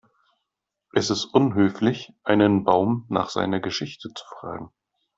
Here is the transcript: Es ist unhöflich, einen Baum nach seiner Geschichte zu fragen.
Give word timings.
Es 0.93 1.11
ist 1.11 1.25
unhöflich, 1.25 2.11
einen 2.23 2.63
Baum 2.63 3.05
nach 3.09 3.29
seiner 3.29 3.59
Geschichte 3.59 4.09
zu 4.11 4.23
fragen. 4.39 4.71